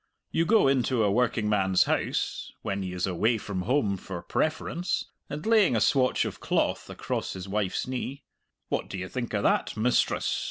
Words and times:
You 0.31 0.45
go 0.47 0.67
into 0.67 1.03
a 1.03 1.11
working 1.11 1.47
man's 1.47 1.83
house 1.83 2.51
(when 2.63 2.81
he 2.81 2.91
is 2.91 3.05
away 3.05 3.37
from 3.37 3.61
home 3.61 3.97
for 3.97 4.23
preference), 4.23 5.05
and 5.29 5.45
laying 5.45 5.75
a 5.75 5.79
swatch 5.79 6.25
of 6.25 6.39
cloth 6.39 6.89
across 6.89 7.33
his 7.33 7.47
wife's 7.47 7.85
knee, 7.85 8.23
"What 8.69 8.89
do 8.89 8.97
you 8.97 9.07
think 9.07 9.35
of 9.35 9.43
that, 9.43 9.77
mistress?" 9.77 10.39